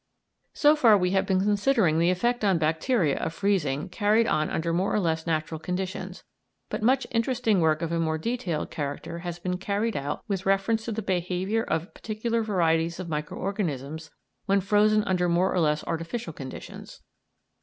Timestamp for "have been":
1.11-1.41